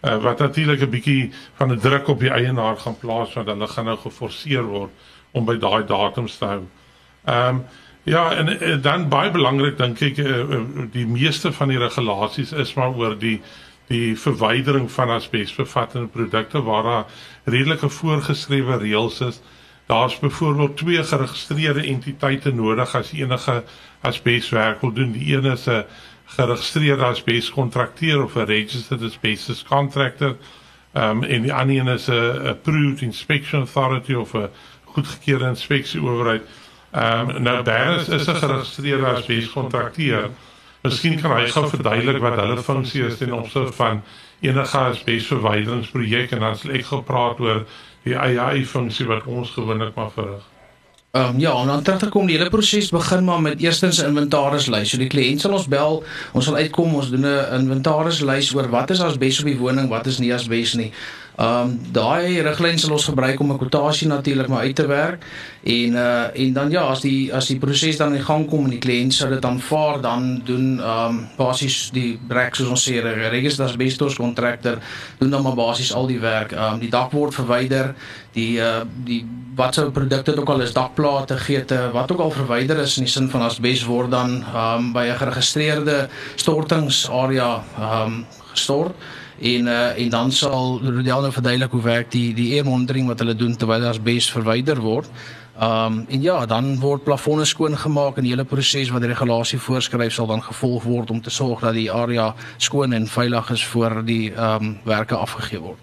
Uh, 0.02 0.16
wat 0.22 0.38
natuurlik 0.38 0.80
'n 0.80 0.90
bietjie 0.90 1.32
van 1.54 1.72
'n 1.72 1.80
druk 1.80 2.08
op 2.08 2.20
die 2.20 2.30
eienaar 2.30 2.76
gaan 2.76 2.98
plaas 2.98 3.34
want 3.34 3.48
hulle 3.48 3.66
gaan 3.66 3.84
nou 3.84 3.96
geforseer 3.96 4.64
word 4.64 4.90
om 5.32 5.44
by 5.44 5.56
daai 5.56 5.84
datums 5.86 6.38
te 6.38 6.44
hou. 6.44 6.62
Ehm 7.24 7.48
um, 7.48 7.64
ja, 8.02 8.30
en, 8.36 8.60
en 8.60 8.80
dan 8.80 9.08
baie 9.08 9.30
belangrik 9.30 9.78
dink 9.78 10.00
ek 10.00 10.18
uh, 10.18 10.60
die 10.92 11.06
meeste 11.06 11.52
van 11.52 11.68
die 11.68 11.78
regulasies 11.78 12.52
is 12.52 12.74
maar 12.74 12.94
oor 12.94 13.18
die 13.18 13.40
die 13.86 14.16
verwydering 14.18 14.90
van 14.90 15.10
asbesbevattende 15.10 16.06
produkte 16.06 16.62
waar 16.62 16.82
daar 16.82 17.04
redelike 17.44 17.88
voorgeskrewe 17.88 18.78
reëls 18.78 19.20
is. 19.20 19.40
Daar's 19.86 20.18
byvoorbeeld 20.18 20.76
twee 20.76 21.04
geregistreerde 21.04 21.86
entiteite 21.86 22.54
nodig 22.54 22.94
as 22.94 23.12
enige 23.12 23.64
asbeswerk 24.00 24.80
wil 24.80 24.92
doen. 24.92 25.12
Die 25.12 25.36
een 25.36 25.44
is 25.44 25.66
'n 25.66 25.84
geregistreerde 26.24 27.04
asbeskontrakteur 27.04 28.22
of 28.24 28.34
'n 28.34 28.44
registered 28.44 29.02
asbestos 29.02 29.62
contractor. 29.62 30.36
Ehm 30.92 31.10
um, 31.10 31.22
en 31.22 31.42
die 31.42 31.52
ander 31.52 31.76
een 31.76 31.88
is 31.88 32.08
'n 32.08 32.46
approved 32.46 33.00
inspection 33.00 33.60
authority 33.60 34.14
of 34.14 34.34
'n 34.34 34.48
goedgekeurde 34.84 35.46
inspeksieowerheid. 35.46 36.42
Ehm 36.90 37.28
um, 37.28 37.42
nou 37.42 37.64
daar 37.64 38.00
is 38.00 38.26
'n 38.26 38.34
geregistreerde 38.34 39.06
asbeskontrakteur. 39.06 40.30
Miskien 40.86 41.20
kan 41.20 41.34
hy 41.34 41.46
gou 41.50 41.64
verduidelik 41.68 42.22
wat 42.22 42.38
hulle 42.40 42.62
funksie 42.62 43.06
is 43.06 43.18
ten 43.18 43.34
opsigte 43.34 43.74
van 43.76 44.02
enige 44.40 44.78
asbesverwyderingsprojek 44.78 46.36
en 46.36 46.44
dan 46.44 46.58
sal 46.60 46.76
ek 46.78 46.90
gepraat 46.90 47.40
oor 47.42 47.64
die 48.06 48.18
AI 48.18 48.62
funksie 48.64 49.08
wat 49.10 49.26
ons 49.26 49.50
gewoonlik 49.56 49.96
maar 49.96 50.12
verrig. 50.14 50.44
Ehm 51.16 51.34
um, 51.34 51.38
ja, 51.40 51.52
en 51.60 51.66
dan 51.66 51.82
terug 51.82 51.98
te 51.98 52.08
kom 52.08 52.26
die 52.28 52.36
hele 52.36 52.50
proses 52.50 52.90
begin 52.92 53.24
maar 53.24 53.40
met 53.40 53.60
eerstens 53.60 54.02
'n 54.02 54.06
inventarislys. 54.06 54.90
So 54.90 54.98
die 54.98 55.08
kliënt 55.08 55.40
sal 55.40 55.52
ons 55.52 55.68
bel, 55.68 56.04
ons 56.32 56.44
sal 56.44 56.56
uitkom, 56.56 56.94
ons 56.94 57.10
doen 57.10 57.26
'n 57.26 57.60
inventarislys 57.60 58.54
oor 58.54 58.68
wat 58.68 58.90
is 58.90 59.00
asbes 59.00 59.38
op 59.40 59.46
die 59.46 59.58
woning, 59.58 59.88
wat 59.88 60.06
is 60.06 60.18
nie 60.18 60.34
asbes 60.34 60.74
nie. 60.74 60.92
Ehm 61.36 61.68
um, 61.68 61.72
daai 61.92 62.40
riglyn 62.40 62.78
sal 62.80 62.94
ons 62.96 63.04
gebruik 63.10 63.40
om 63.40 63.50
'n 63.52 63.58
kwotasie 63.60 64.08
natuurlik 64.08 64.48
maar 64.48 64.64
uit 64.64 64.74
te 64.74 64.86
werk 64.86 65.24
en 65.62 65.92
uh 65.92 66.32
en 66.32 66.52
dan 66.52 66.70
ja 66.70 66.82
as 66.88 67.00
die 67.00 67.34
as 67.34 67.46
die 67.46 67.58
proses 67.58 67.96
dan 67.96 68.14
in 68.14 68.24
gang 68.24 68.48
kom 68.48 68.64
en 68.64 68.70
die 68.70 68.78
kliënt 68.78 69.12
sou 69.12 69.28
dit 69.28 69.44
aanvaar 69.44 70.00
dan 70.00 70.40
doen 70.44 70.80
ehm 70.80 71.08
um, 71.08 71.28
basies 71.36 71.90
die 71.92 72.18
brek 72.28 72.54
soos 72.54 72.68
ons 72.68 72.88
sê 72.88 73.02
register 73.30 73.64
as 73.64 73.76
bestos 73.76 74.16
kontrakter 74.16 74.78
doen 75.18 75.30
dan 75.30 75.42
maar 75.42 75.54
basies 75.54 75.92
al 75.92 76.06
die 76.06 76.20
werk. 76.20 76.52
Ehm 76.52 76.72
um, 76.72 76.80
die 76.80 76.90
dak 76.90 77.12
word 77.12 77.34
verwyder, 77.34 77.94
die 78.32 78.56
uh 78.58 78.80
die 79.04 79.26
wat 79.56 79.74
sou 79.74 79.90
produkte 79.90 80.36
ook 80.40 80.48
al 80.48 80.60
is 80.60 80.72
dakplate, 80.72 81.36
geete, 81.36 81.90
wat 81.92 82.12
ook 82.12 82.20
al 82.20 82.30
verwyder 82.30 82.78
is 82.78 82.96
in 82.96 83.04
die 83.04 83.12
sin 83.12 83.28
van 83.28 83.42
asbes 83.42 83.84
word 83.84 84.10
dan 84.10 84.40
ehm 84.54 84.78
um, 84.78 84.92
by 84.92 85.04
'n 85.04 85.18
geregistreerde 85.18 86.08
stortingsarea 86.36 87.62
ehm 87.78 88.02
um, 88.06 88.26
gestort 88.52 88.94
en 89.40 89.66
uh, 89.66 89.98
en 89.98 90.08
dan 90.08 90.32
sal 90.32 90.80
Rodel 90.82 91.20
nou 91.20 91.32
verduidelik 91.32 91.70
hoe 91.70 91.82
werk 91.82 92.10
die 92.10 92.34
die 92.34 92.52
air 92.56 92.64
monitoring 92.64 93.06
wat 93.06 93.18
hulle 93.18 93.34
doen 93.34 93.56
terwyl 93.56 93.84
as 93.88 94.02
bes 94.02 94.30
verwyder 94.30 94.80
word. 94.80 95.10
Um 95.56 96.04
en 96.08 96.22
ja, 96.22 96.46
dan 96.46 96.74
word 96.80 97.04
plafonne 97.04 97.44
skoon 97.44 97.76
gemaak 97.76 98.16
en 98.16 98.26
die 98.26 98.32
hele 98.34 98.44
proses 98.44 98.90
wat 98.92 99.00
die 99.00 99.08
regulasie 99.08 99.58
voorskryf 99.58 100.12
sal 100.12 100.26
dan 100.26 100.42
gevolg 100.44 100.84
word 100.84 101.10
om 101.10 101.20
te 101.20 101.30
sorg 101.30 101.60
dat 101.64 101.74
die 101.74 101.88
area 101.92 102.34
skoon 102.56 102.92
en 102.92 103.06
veilig 103.08 103.50
is 103.50 103.64
voor 103.64 104.02
die 104.04 104.32
um 104.36 104.78
werke 104.84 105.16
afgegee 105.16 105.60
word. 105.60 105.80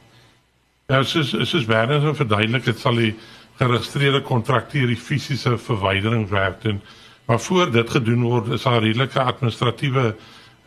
Ja, 0.92 1.04
soos 1.04 1.32
soos 1.50 1.66
Werner 1.66 2.02
so 2.02 2.14
verduidelik, 2.14 2.66
dit 2.66 2.80
sal 2.80 3.00
die 3.02 3.16
geregistreerde 3.58 4.22
kontrakteur 4.22 4.88
die 4.88 5.00
fisiese 5.00 5.58
verwyderingswerk 5.58 6.62
doen. 6.62 6.82
Maar 7.26 7.40
voor 7.40 7.72
dit 7.72 7.90
gedoen 7.90 8.24
word, 8.24 8.48
is 8.48 8.64
daar 8.64 8.82
redelike 8.84 9.20
administratiewe 9.20 10.16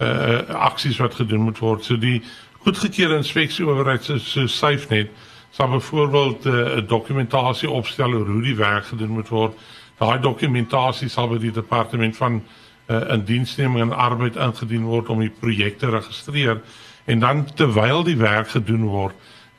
uh 0.01 0.41
aksies 0.67 0.99
wat 1.01 1.15
gedoen 1.15 1.41
moet 1.41 1.59
word. 1.59 1.85
So 1.85 1.97
die 1.97 2.23
goedgekeurde 2.67 3.21
inspeksieowerheid 3.21 4.05
so, 4.05 4.19
so 4.19 4.47
SafeNet 4.51 5.11
sal 5.55 5.69
byvoorbeeld 5.71 6.45
'n 6.45 6.49
uh, 6.51 6.89
dokumentasie 6.89 7.71
opstel 7.71 8.13
oor 8.13 8.27
hoe 8.27 8.43
die 8.43 8.57
werk 8.57 8.85
gedoen 8.85 9.11
moet 9.11 9.29
word. 9.29 9.55
Daai 9.99 10.19
dokumentasie 10.21 11.09
sal 11.09 11.29
by 11.29 11.39
die 11.39 11.53
departement 11.53 12.17
van 12.17 12.43
uh, 12.87 13.13
indiensneming 13.15 13.81
en 13.81 13.97
arbeid 13.97 14.37
ingedien 14.37 14.83
word 14.83 15.09
om 15.09 15.21
die 15.23 15.31
projek 15.31 15.79
te 15.79 15.91
registreer 15.91 16.61
en 17.05 17.19
dan 17.19 17.45
terwyl 17.55 18.03
die 18.03 18.17
werk 18.17 18.49
gedoen 18.49 18.85
word, 18.85 19.15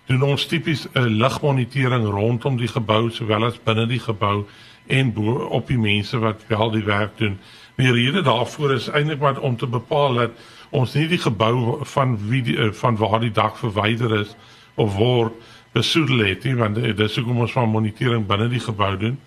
doen 0.05 0.21
ons 0.21 0.45
tipies 0.45 0.85
'n 0.85 0.99
uh, 0.99 1.07
ligmonitering 1.07 2.05
rondom 2.05 2.57
die 2.57 2.67
gebou 2.67 3.09
sowel 3.09 3.45
as 3.45 3.63
binne 3.63 3.87
die 3.87 4.03
gebou 4.03 4.45
en 4.87 5.13
bo 5.13 5.47
op 5.47 5.67
die 5.67 5.79
mense 5.79 6.19
wat 6.19 6.43
wel 6.47 6.71
die 6.71 6.83
werk 6.83 7.17
doen. 7.17 7.39
Die 7.75 7.91
rede 7.91 8.21
daarvoor 8.21 8.73
is 8.73 8.89
eintlik 8.89 9.19
maar 9.19 9.39
om 9.39 9.57
te 9.57 9.67
bepaal 9.67 10.13
dat 10.13 10.31
ons 10.69 10.93
nie 10.93 11.07
die 11.07 11.21
gebou 11.21 11.85
van 11.85 12.17
wie 12.29 12.41
die, 12.43 12.57
eh, 12.57 12.71
van 12.71 12.97
waar 12.97 13.19
die 13.19 13.31
dak 13.31 13.57
verwyder 13.57 14.19
is 14.19 14.35
of 14.75 14.95
word 14.95 15.33
besoedel 15.73 16.25
het 16.25 16.43
nie 16.43 16.55
want 16.55 16.75
dit 16.75 16.99
is 16.99 17.15
hoekom 17.15 17.43
ons 17.45 17.55
van 17.55 17.69
monitering 17.69 18.25
binne 18.27 18.49
die 18.49 18.63
gebou 18.63 18.97
doen 18.97 19.17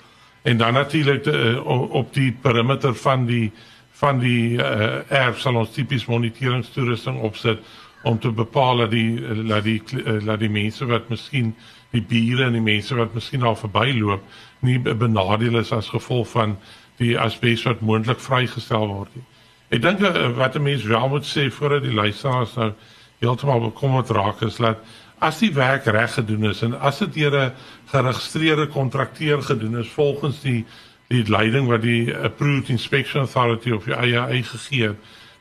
en 0.42 0.56
dan 0.56 0.72
natuurlik 0.72 1.26
uh, 1.26 1.66
op 1.92 2.14
die 2.14 2.32
perimeter 2.32 2.94
van 2.94 3.26
die 3.26 3.52
van 4.00 4.18
die 4.18 4.56
uh, 4.56 5.02
erf 5.12 5.40
sal 5.40 5.58
ons 5.60 5.74
tipies 5.74 6.06
moniteringstoerusting 6.08 7.20
opsit 7.20 7.60
om 8.08 8.18
te 8.18 8.30
bepaal 8.32 8.86
dat 8.86 8.90
die 8.90 9.20
dat 9.48 9.64
die 9.64 9.82
dat 10.24 10.40
die 10.40 10.48
mense 10.48 10.86
wat 10.88 11.08
miskien 11.08 11.54
die 11.92 12.02
bure 12.02 12.46
en 12.46 12.56
die 12.56 12.64
mense 12.64 12.96
wat 12.96 13.14
miskien 13.14 13.44
al 13.44 13.58
verbyloop 13.58 14.22
nie 14.64 14.78
benadeel 14.78 15.60
is 15.60 15.72
as 15.72 15.90
gevolg 15.92 16.28
van 16.32 16.56
die 17.00 17.18
asbes 17.18 17.64
wat 17.68 17.80
moontlik 17.80 18.20
vrygestel 18.20 18.86
word 18.88 19.14
nie. 19.16 19.24
Ek 19.70 19.82
dink 19.82 20.00
eh, 20.02 20.30
wat 20.34 20.56
'n 20.58 20.62
mens 20.62 20.82
wel 20.82 21.08
moet 21.08 21.26
sê 21.26 21.50
voordat 21.50 21.82
die 21.82 21.94
luisteraars 21.94 22.54
nou 22.54 22.72
heeltemal 23.18 23.60
bekommerd 23.60 24.10
raak 24.10 24.42
is 24.42 24.56
dat 24.56 24.78
as 25.18 25.38
die 25.38 25.52
werk 25.54 25.84
reg 25.84 26.14
gedoen 26.14 26.44
is 26.50 26.62
en 26.62 26.74
as 26.80 26.98
dit 26.98 27.12
deur 27.14 27.36
'n 27.38 27.52
geregistreerde 27.86 28.66
kontrakteur 28.66 29.42
gedoen 29.42 29.78
is 29.78 29.88
volgens 29.88 30.40
die 30.40 30.64
die 31.08 31.28
leiding 31.28 31.68
wat 31.68 31.82
die 31.82 32.14
approved 32.14 32.68
inspection 32.68 33.20
authority 33.20 33.70
of 33.70 33.84
die 33.84 33.94
IAA 33.94 34.42
gegee 34.42 34.86
het, 34.86 34.96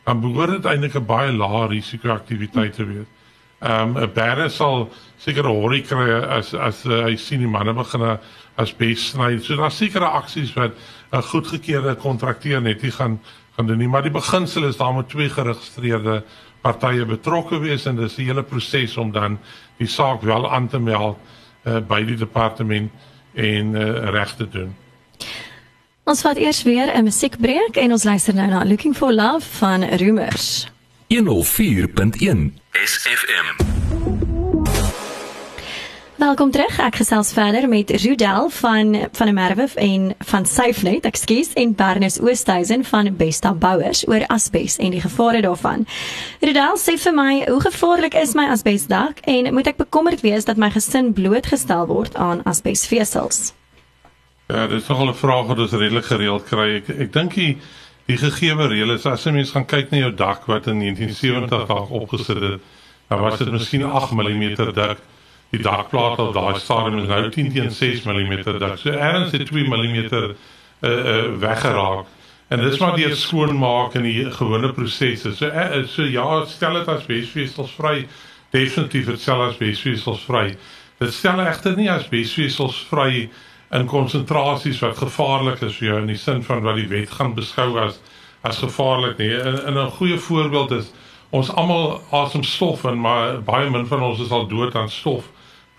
dan 0.05 0.21
behoort 0.21 0.50
dit 0.50 0.65
eintlik 0.65 0.95
'n 0.95 1.05
baie 1.05 1.31
lae 1.31 1.67
risiko 1.67 2.09
aktiwiteit 2.09 2.74
te 2.74 2.86
wees. 2.86 3.07
Ehm 3.59 3.98
um, 3.98 4.03
'n 4.03 4.13
bære 4.13 4.50
sal 4.50 4.89
seker 5.17 5.43
'n 5.43 5.55
horrie 5.62 5.81
kry 5.81 6.21
as 6.38 6.53
as 6.53 6.86
uh, 6.86 7.03
hy 7.03 7.15
sien 7.15 7.39
die 7.39 7.48
manne 7.48 7.74
begin 7.74 8.19
as 8.55 8.75
bes 8.75 9.09
sny. 9.09 9.39
So 9.39 9.55
daar's 9.55 9.77
sekere 9.77 10.05
aksies 10.05 10.53
wat 10.53 10.71
'n 11.12 11.21
goedgekeurde 11.21 11.95
kontrakteur 11.95 12.62
net 12.62 12.81
nie 12.81 12.91
gaan 12.91 13.19
gaan 13.59 13.67
doen 13.67 13.77
nie, 13.77 13.87
maar 13.91 14.05
die 14.05 14.11
beginsel 14.11 14.63
is 14.63 14.77
daar 14.77 14.93
moet 14.93 15.09
twee 15.09 15.29
geregistreerde 15.29 16.23
partye 16.63 17.05
betrokke 17.05 17.59
wees 17.59 17.85
en 17.85 17.95
dis 17.95 18.15
'n 18.17 18.21
hele 18.31 18.43
proses 18.43 18.97
om 18.97 19.11
dan 19.11 19.39
die 19.77 19.87
saak 19.87 20.21
wel 20.21 20.51
aan 20.51 20.67
te 20.67 20.79
meld 20.79 21.17
uh, 21.63 21.79
by 21.79 22.03
die 22.03 22.15
departement 22.15 22.91
en 23.33 23.73
uh, 23.75 24.09
reg 24.11 24.35
te 24.35 24.47
doen. 24.49 24.75
Ons 26.03 26.21
vat 26.21 26.37
eers 26.37 26.63
weer 26.63 26.87
'n 26.95 27.03
musiekbreek 27.03 27.75
en 27.75 27.91
ons 27.91 28.03
luister 28.03 28.33
nou 28.33 28.47
na 28.47 28.65
Looking 28.65 28.95
for 28.95 29.13
Love 29.13 29.47
van 29.59 29.83
Rumors. 29.83 30.67
104.1 31.07 31.17
SFM. 32.71 33.78
Welkom 36.19 36.49
terug. 36.51 36.73
Ek 36.83 36.97
gesels 36.99 37.29
verder 37.31 37.63
met 37.71 37.91
Rudel 38.03 38.49
van 38.51 38.89
van 39.15 39.29
der 39.29 39.33
Merwe 39.33 39.67
en 39.79 40.09
van 40.27 40.45
SafeNet, 40.45 41.05
ekskuus, 41.07 41.53
en 41.55 41.71
Berners 41.79 42.17
Oosthuizen 42.19 42.81
van 42.83 43.07
Besta 43.15 43.53
Bouwers 43.53 44.01
oor 44.07 44.25
asbes 44.27 44.75
en 44.83 44.91
die 44.91 44.99
gevare 44.99 45.39
daarvan. 45.45 45.85
Rudel 46.43 46.75
sê 46.75 46.97
vir 46.99 47.15
my, 47.15 47.29
hoe 47.47 47.61
gevaarlik 47.63 48.17
is 48.19 48.33
my 48.35 48.49
asbesdak 48.51 49.21
en 49.23 49.47
moet 49.55 49.69
ek 49.71 49.79
bekommerd 49.79 50.19
wees 50.25 50.43
dat 50.49 50.59
my 50.59 50.67
gesin 50.73 51.13
blootgestel 51.15 51.88
word 51.88 52.17
aan 52.19 52.43
asbesvesels? 52.43 53.53
Ja, 54.51 54.65
dit 54.67 54.81
is 54.81 54.89
nogal 54.91 55.13
'n 55.13 55.21
vraag 55.21 55.45
wat 55.47 55.59
ons 55.59 55.71
redelik 55.71 56.09
gereeld 56.11 56.43
kry. 56.43 56.83
Ek 56.83 56.89
ek 56.89 57.13
dink 57.13 57.33
die 57.33 57.57
die 58.11 58.17
gegeewe 58.17 58.67
reël 58.67 58.91
is 58.91 59.05
as 59.05 59.25
'n 59.25 59.33
mens 59.39 59.51
gaan 59.55 59.65
kyk 59.65 59.91
na 59.91 59.97
jou 59.97 60.11
dak 60.11 60.43
wat 60.47 60.67
in 60.67 60.79
1970 60.83 61.67
daar 61.67 61.88
opgesit 61.88 62.41
het, 62.41 62.59
dan 63.07 63.19
was 63.19 63.38
dit 63.38 63.51
miskien 63.51 63.83
8 63.83 64.11
mm 64.11 64.55
dik 64.75 64.99
die 65.50 65.62
dakplaat 65.62 66.20
op 66.20 66.34
daai 66.34 66.60
stadium 66.60 67.00
is 67.01 67.10
nou 67.10 67.29
10 67.29 67.51
teen 67.53 67.72
6 67.72 68.06
mm 68.06 68.34
dik. 68.46 68.77
So 68.77 68.89
erns 68.89 69.32
het 69.32 69.46
2 69.50 69.63
mm 69.65 69.96
uh 70.13 70.29
uh 70.82 71.38
weggeraak. 71.41 72.06
En 72.50 72.62
dis 72.62 72.79
maar 72.79 72.96
deur 72.96 73.15
skoonmaak 73.15 73.94
en 73.94 74.03
die 74.03 74.32
gewone 74.32 74.74
prosesse. 74.74 75.36
So 75.36 75.46
uh, 75.46 75.84
so 75.86 76.03
ja, 76.03 76.46
stel 76.46 76.74
dit 76.74 76.88
as 76.88 77.06
besvesels 77.06 77.74
vry. 77.77 78.08
Definitief 78.50 79.06
dit 79.06 79.22
stel 79.22 79.41
as 79.41 79.58
besvesels 79.58 80.24
vry. 80.25 80.56
Dit 80.98 81.13
stel 81.13 81.41
egter 81.46 81.75
nie 81.77 81.89
as 81.91 82.08
besvesels 82.10 82.79
vry 82.89 83.29
in 83.74 83.86
konsentrasies 83.86 84.82
wat 84.82 84.98
gevaarlik 84.98 85.62
is 85.62 85.77
vir 85.77 85.88
jou 85.88 86.00
in 86.01 86.10
die 86.10 86.18
sin 86.18 86.41
van 86.46 86.63
wat 86.65 86.79
die 86.82 86.89
wet 86.89 87.13
gaan 87.18 87.36
beskou 87.38 87.75
as 87.82 88.00
as 88.41 88.62
gevaarlik 88.63 89.18
nie. 89.18 89.34
In 89.34 89.77
'n 89.77 89.91
goeie 89.98 90.18
voorbeeld 90.18 90.72
is 90.72 90.94
ons 91.29 91.50
almal 91.51 92.01
asem 92.12 92.44
stof 92.44 92.86
en 92.86 93.01
maar 93.01 93.41
baie 93.41 93.70
min 93.70 93.86
van 93.88 94.01
ons 94.01 94.20
is 94.20 94.32
al 94.32 94.48
dood 94.48 94.75
aan 94.75 94.89
stof 94.89 95.29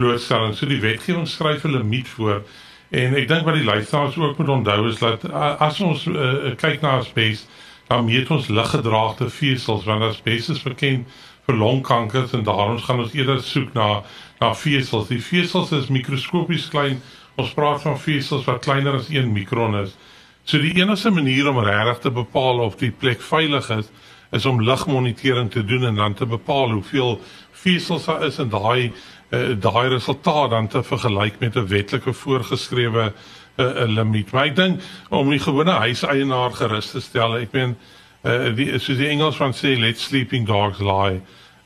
blootstelling. 0.01 0.57
So 0.57 0.69
die 0.71 0.81
wetgewing 0.81 1.29
skryf 1.29 1.65
'n 1.65 1.77
limiet 1.77 2.09
voor. 2.09 2.43
En 2.91 3.15
ek 3.15 3.29
dink 3.29 3.45
wat 3.47 3.55
die 3.55 3.65
luisteraars 3.65 4.17
ook 4.17 4.39
moet 4.39 4.49
onthou 4.49 4.89
is 4.89 4.99
dat 4.99 5.25
as 5.63 5.81
ons 5.81 6.07
uh, 6.07 6.57
kyk 6.59 6.81
na 6.81 6.99
asbes, 6.99 7.47
dan 7.87 8.05
meet 8.05 8.31
ons 8.31 8.49
liggedraagde 8.49 9.31
vesels 9.31 9.85
want 9.85 10.03
asbes 10.03 10.49
is 10.49 10.63
bekend 10.63 11.07
vir 11.47 11.57
longkanker 11.57 12.27
en 12.35 12.43
daarom 12.47 12.79
gaan 12.79 13.03
ons 13.05 13.15
eerder 13.15 13.43
soek 13.43 13.73
na 13.75 14.03
na 14.41 14.55
vesels. 14.55 15.09
Die 15.09 15.23
vesels 15.23 15.73
is 15.77 15.91
mikroskopies 15.93 16.69
klein. 16.73 17.03
Ons 17.37 17.53
praat 17.53 17.83
van 17.83 17.99
vesels 18.01 18.47
wat 18.49 18.65
kleiner 18.65 18.97
as 18.97 19.11
1 19.13 19.33
mikron 19.33 19.77
is. 19.83 19.97
So 20.45 20.59
die 20.59 20.73
enigste 20.81 21.11
manier 21.11 21.49
om 21.49 21.61
regtig 21.61 21.99
te 21.99 22.11
bepaal 22.11 22.63
of 22.65 22.79
die 22.81 22.91
plek 22.91 23.21
veilig 23.21 23.69
is, 23.71 23.91
is 24.33 24.47
om 24.47 24.63
ligmonitering 24.63 25.51
te 25.51 25.65
doen 25.65 25.85
en 25.85 25.95
dan 25.95 26.15
te 26.15 26.27
bepaal 26.27 26.73
hoeveel 26.73 27.21
vesels 27.53 28.07
daar 28.09 28.25
is 28.25 28.39
in 28.39 28.49
daai 28.49 28.93
uh, 29.31 29.55
daai 29.61 29.89
resultaat 29.89 30.51
dan 30.51 30.69
te 30.69 30.83
vergelyk 30.83 31.39
met 31.41 31.57
'n 31.57 31.67
wetlike 31.67 32.13
voorgeskrewe 32.13 33.13
'n 33.57 33.63
uh, 33.63 33.87
limiet. 33.87 34.31
Maar 34.33 34.45
ek 34.45 34.57
dink 34.57 34.81
om 35.09 35.31
die 35.31 35.39
gewone 35.39 35.71
huiseienaar 35.71 36.53
gerus 36.53 36.91
te 36.91 37.01
stel, 37.01 37.37
ek 37.37 37.53
meen 37.53 37.77
uh, 38.23 38.55
die 38.57 38.79
soos 38.79 38.99
die 38.99 39.09
Engels 39.09 39.37
van 39.37 39.53
sê 39.53 39.79
let 39.79 39.99
sleeping 39.99 40.47
dogs 40.47 40.79
lie. 40.79 41.21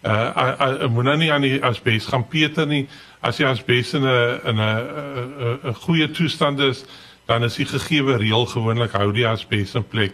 Uh 0.04 0.82
ek 0.84 0.90
moet 0.90 1.04
nou 1.04 1.16
nie 1.16 1.32
aan 1.32 1.40
die 1.40 1.62
asbes 1.64 2.06
gaan 2.06 2.28
peter 2.28 2.66
nie. 2.66 2.88
As 3.20 3.38
jy 3.40 3.46
asbes 3.48 3.94
in 3.94 4.04
'n 4.04 4.40
in 4.44 4.60
'n 4.60 5.60
'n 5.64 5.74
goeie 5.74 6.10
toestand 6.10 6.60
is, 6.60 6.84
dan 7.26 7.44
is 7.44 7.56
die 7.56 7.64
gegeewe 7.64 8.16
reël 8.16 8.46
gewoonlik 8.46 8.92
hou 8.92 9.12
die 9.12 9.26
asbes 9.26 9.74
in 9.74 9.86
plek. 9.88 10.12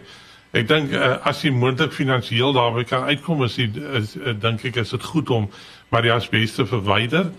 Ek 0.51 0.67
dink 0.67 0.91
uh, 0.91 1.15
as 1.23 1.45
jy 1.45 1.51
moontlik 1.55 1.93
finansiëel 1.95 2.51
daarby 2.53 2.83
kan 2.83 3.05
uitkom, 3.07 3.43
is 3.47 3.55
dit 3.55 3.77
is, 3.77 4.15
is 4.19 4.39
dink 4.43 4.65
ek 4.67 4.81
is 4.83 4.89
dit 4.91 5.03
goed 5.03 5.29
om 5.31 5.47
maar 5.91 6.03
die 6.03 6.11
asbes 6.11 6.57
te 6.57 6.65
verwyder. 6.67 7.31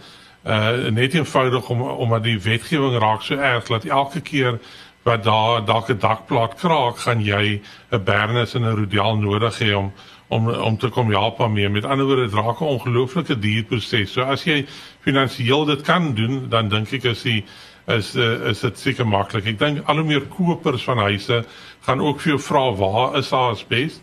Uh 0.43 0.89
net 0.91 1.15
eenvoudig 1.15 1.69
om 1.71 1.83
omdat 1.83 2.25
die 2.25 2.39
wetgewing 2.41 2.97
raak 2.99 3.23
so 3.23 3.37
erg 3.37 3.69
dat 3.69 3.85
elke 3.85 4.21
keer 4.21 4.57
wat 5.05 5.25
daar 5.25 5.65
dalk 5.65 5.91
'n 5.91 5.99
dakplaat 5.99 6.55
kraak, 6.55 6.99
gaan 6.99 7.21
jy 7.21 7.61
'n 7.91 8.05
bernes 8.05 8.55
en 8.55 8.65
'n 8.65 8.77
rodial 8.77 9.17
nodig 9.17 9.59
hê 9.59 9.75
om 9.77 9.93
om 10.29 10.49
om 10.49 10.77
te 10.79 10.89
kom 10.89 11.11
help 11.11 11.39
daarmee. 11.39 11.69
Met 11.69 11.85
ander 11.85 12.07
woorde, 12.07 12.25
dit 12.25 12.35
raak 12.35 12.61
'n 12.61 12.65
ongelooflike 12.65 13.39
duur 13.39 13.65
proses. 13.65 14.13
So 14.13 14.23
as 14.23 14.45
jy 14.45 14.67
finansiëel 15.01 15.65
dit 15.65 15.83
kan 15.83 16.15
doen, 16.15 16.49
dan 16.49 16.69
dink 16.69 16.93
ek 16.93 17.05
as 17.05 17.23
jy 17.23 17.45
is 17.87 18.15
uh, 18.17 18.49
is 18.51 18.61
dit 18.61 18.79
seker 18.79 19.07
maklik. 19.07 19.47
Ek 19.47 19.59
dink 19.59 19.89
al 19.89 19.97
hoe 19.97 20.07
meer 20.07 20.27
kopers 20.31 20.85
van 20.85 20.99
huise 20.99 21.45
gaan 21.87 22.01
ook 22.01 22.21
vir 22.21 22.33
jou 22.33 22.41
vra 22.41 22.73
waar 22.79 23.19
is 23.19 23.31
daar 23.31 23.53
asbes? 23.53 24.01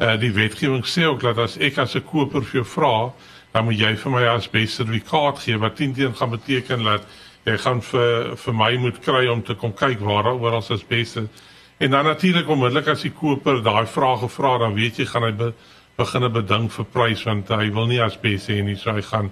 Uh 0.00 0.16
die 0.16 0.32
wetgewing 0.32 0.84
sê 0.84 1.04
ook 1.06 1.20
dat 1.20 1.38
as 1.38 1.58
ek 1.58 1.78
as 1.78 1.94
'n 1.94 2.02
koper 2.02 2.42
vir 2.42 2.62
jou 2.62 2.64
vra, 2.64 3.12
dan 3.52 3.66
moet 3.66 3.78
jy 3.78 3.94
vir 3.98 4.12
my 4.14 4.22
as 4.30 4.48
beste 4.50 4.82
sertifikaat 4.82 5.42
gee 5.42 5.58
wat 5.58 5.76
10 5.76 5.94
teen 5.94 6.14
gaan 6.14 6.30
beteken 6.30 6.84
dat 6.86 7.06
jy 7.48 7.56
gaan 7.58 7.80
vir 7.82 8.36
vir 8.36 8.54
my 8.54 8.70
moet 8.76 9.00
kry 9.04 9.26
om 9.32 9.42
te 9.42 9.56
kom 9.58 9.72
kyk 9.72 10.02
waar 10.04 10.28
daar 10.28 10.38
oral 10.38 10.62
as 10.62 10.86
beste 10.86 11.26
en 11.80 11.90
dan 11.90 12.04
natuurlik 12.04 12.48
onmiddellik 12.48 12.88
as 12.92 13.02
die 13.02 13.14
koper 13.16 13.62
daai 13.64 13.86
vrae 13.86 14.18
gevra 14.22 14.58
dan 14.58 14.76
weet 14.76 15.00
jy 15.00 15.06
gaan 15.08 15.26
hy 15.26 15.32
be, 15.32 15.52
begin 15.96 16.24
'n 16.24 16.32
beding 16.32 16.68
vir 16.70 16.84
prys 16.84 17.24
want 17.26 17.48
hy 17.48 17.70
wil 17.70 17.86
nie 17.86 18.00
as 18.00 18.16
beste 18.16 18.52
hê 18.52 18.62
nie 18.62 18.76
so 18.76 18.92
hy 18.92 19.02
gaan 19.02 19.30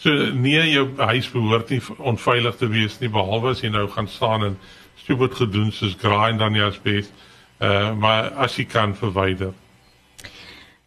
so 0.00 0.10
nee 0.32 0.66
jou 0.72 0.86
huis 0.96 1.30
behoort 1.30 1.70
nie 1.70 1.80
onveilig 1.98 2.56
te 2.60 2.68
wees 2.68 2.98
nie 3.00 3.12
behalwe 3.12 3.54
as 3.54 3.64
jy 3.64 3.72
nou 3.72 3.86
gaan 3.94 4.08
staan 4.08 4.46
en 4.50 4.58
stupid 5.02 5.34
gedoen 5.34 5.72
soos 5.72 5.96
grind 6.00 6.38
dan 6.42 6.54
jy 6.54 6.68
as 6.68 6.80
beste 6.82 7.12
uh, 7.60 7.92
maar 7.96 8.30
as 8.46 8.56
jy 8.58 8.64
kan 8.64 8.96
verwyder 8.96 9.52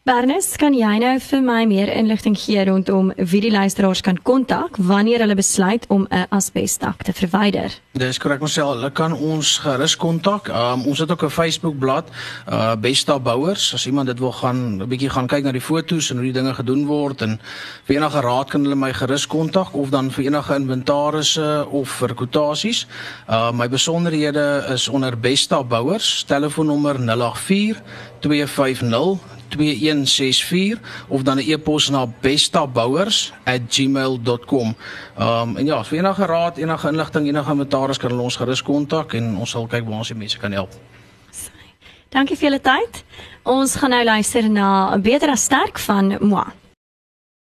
Bernus, 0.04 0.50
kan 0.60 0.74
jy 0.76 0.98
nou 1.00 1.14
vir 1.24 1.44
my 1.48 1.62
meer 1.64 1.88
inligting 1.88 2.34
gee 2.36 2.60
rondom 2.68 3.14
wie 3.16 3.40
die 3.40 3.52
luisteraars 3.54 4.02
kan 4.04 4.18
kontak 4.20 4.76
wanneer 4.76 5.22
hulle 5.24 5.38
besluit 5.40 5.86
om 5.88 6.04
'n 6.12 6.26
asbesdak 6.28 7.04
te 7.08 7.14
verwyder? 7.14 7.72
Dis 7.94 8.20
korrek 8.20 8.40
Marcel, 8.40 8.74
hulle 8.74 8.92
kan 8.92 9.14
ons 9.14 9.58
gerus 9.64 9.96
kontak. 9.96 10.50
Um, 10.50 10.84
ons 10.86 11.00
het 11.00 11.12
ook 11.12 11.24
'n 11.24 11.30
Facebook 11.30 11.80
bladsy, 11.80 12.12
uh 12.52 12.76
Besta 12.76 13.20
Bouers. 13.20 13.74
As 13.74 13.86
iemand 13.86 14.08
dit 14.08 14.20
wil 14.20 14.32
gaan 14.32 14.82
'n 14.82 14.88
bietjie 14.88 15.10
gaan 15.10 15.28
kyk 15.28 15.44
na 15.44 15.52
die 15.52 15.62
foto's 15.62 16.10
en 16.10 16.18
hoe 16.18 16.26
die 16.26 16.34
dinge 16.42 16.54
gedoen 16.54 16.86
word 16.86 17.22
en 17.22 17.40
vir 17.86 17.96
enige 17.96 18.20
raad 18.20 18.50
kan 18.50 18.64
hulle 18.64 18.76
my 18.76 18.94
gerus 18.94 19.28
kontak 19.28 19.74
of 19.74 19.90
dan 19.90 20.12
vir 20.12 20.26
enige 20.26 20.56
inventarisse 20.56 21.66
of 21.72 21.90
vir 21.90 22.14
kwotasies. 22.14 22.88
Uh 23.30 23.52
my 23.52 23.70
besonderhede 23.70 24.66
is 24.74 24.90
onder 24.90 25.18
Besta 25.18 25.64
Bouers, 25.64 26.24
telefoonnommer 26.28 27.00
084 27.00 27.82
250 28.20 29.20
2164 29.54 30.80
of 31.08 31.24
dan 31.24 31.38
'n 31.38 31.50
e-pos 31.50 31.90
na 31.90 32.08
bestabouers@gmail.com. 32.22 34.76
Ehm 35.18 35.28
um, 35.28 35.58
en 35.58 35.66
ja, 35.66 35.84
vir 35.84 35.98
enige 35.98 36.26
raad, 36.26 36.58
enige 36.58 36.88
inligting, 36.88 37.28
enige 37.28 37.50
kommentaar 37.50 37.98
kan 37.98 38.20
ons 38.20 38.36
gerus 38.36 38.64
kontak 38.64 39.14
en 39.14 39.38
ons 39.38 39.50
sal 39.50 39.68
kyk 39.68 39.86
waar 39.86 39.98
ons 39.98 40.08
die 40.08 40.18
mense 40.18 40.38
kan 40.38 40.52
help. 40.52 40.72
Dankie 42.10 42.38
vir 42.38 42.50
julle 42.50 42.62
tyd. 42.62 43.04
Ons 43.44 43.76
gaan 43.76 43.90
nou 43.90 44.04
luister 44.04 44.50
na 44.50 44.96
'n 44.96 45.02
beter 45.02 45.30
as 45.30 45.44
sterk 45.44 45.80
van 45.80 46.18
Moi. 46.20 46.63